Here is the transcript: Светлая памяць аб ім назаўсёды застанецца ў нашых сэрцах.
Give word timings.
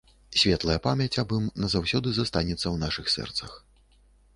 Светлая 0.43 0.77
памяць 0.87 1.19
аб 1.23 1.35
ім 1.39 1.45
назаўсёды 1.67 2.09
застанецца 2.19 2.63
ў 2.69 2.75
нашых 2.87 3.05
сэрцах. 3.19 3.51